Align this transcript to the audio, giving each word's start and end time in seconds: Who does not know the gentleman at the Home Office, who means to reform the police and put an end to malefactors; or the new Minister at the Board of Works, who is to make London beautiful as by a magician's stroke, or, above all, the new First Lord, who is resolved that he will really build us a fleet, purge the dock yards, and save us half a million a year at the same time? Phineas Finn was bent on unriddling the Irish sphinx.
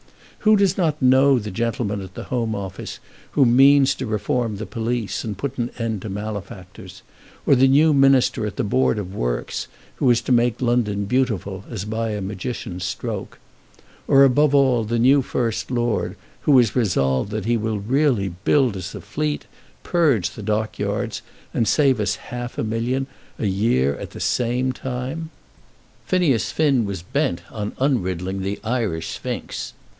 Who 0.39 0.55
does 0.57 0.75
not 0.75 0.99
know 0.99 1.37
the 1.37 1.51
gentleman 1.51 2.01
at 2.01 2.15
the 2.15 2.23
Home 2.33 2.55
Office, 2.55 2.97
who 3.33 3.45
means 3.45 3.93
to 3.93 4.07
reform 4.07 4.55
the 4.57 4.65
police 4.65 5.23
and 5.23 5.37
put 5.37 5.59
an 5.59 5.69
end 5.77 6.01
to 6.01 6.09
malefactors; 6.09 7.03
or 7.45 7.53
the 7.53 7.67
new 7.67 7.93
Minister 7.93 8.47
at 8.47 8.55
the 8.55 8.63
Board 8.63 8.97
of 8.97 9.13
Works, 9.13 9.67
who 9.97 10.09
is 10.09 10.19
to 10.21 10.31
make 10.31 10.59
London 10.59 11.05
beautiful 11.05 11.63
as 11.69 11.85
by 11.85 12.09
a 12.13 12.21
magician's 12.21 12.83
stroke, 12.83 13.37
or, 14.07 14.23
above 14.23 14.55
all, 14.55 14.83
the 14.83 14.97
new 14.97 15.21
First 15.21 15.69
Lord, 15.69 16.15
who 16.41 16.57
is 16.57 16.75
resolved 16.75 17.29
that 17.29 17.45
he 17.45 17.55
will 17.55 17.77
really 17.77 18.33
build 18.43 18.75
us 18.75 18.95
a 18.95 19.01
fleet, 19.01 19.45
purge 19.83 20.31
the 20.31 20.41
dock 20.41 20.79
yards, 20.79 21.21
and 21.53 21.67
save 21.67 21.99
us 21.99 22.15
half 22.15 22.57
a 22.57 22.63
million 22.63 23.05
a 23.37 23.45
year 23.45 23.95
at 23.97 24.09
the 24.09 24.19
same 24.19 24.71
time? 24.71 25.29
Phineas 26.07 26.51
Finn 26.51 26.85
was 26.85 27.03
bent 27.03 27.43
on 27.51 27.73
unriddling 27.79 28.41
the 28.41 28.59
Irish 28.63 29.09
sphinx. 29.17 29.73